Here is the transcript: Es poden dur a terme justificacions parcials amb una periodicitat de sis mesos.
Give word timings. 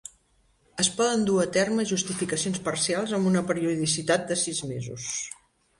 Es 0.83 0.87
poden 1.01 1.25
dur 1.27 1.35
a 1.43 1.45
terme 1.59 1.85
justificacions 1.91 2.63
parcials 2.71 3.17
amb 3.19 3.33
una 3.35 3.47
periodicitat 3.53 4.29
de 4.33 4.41
sis 4.47 4.69
mesos. 4.73 5.11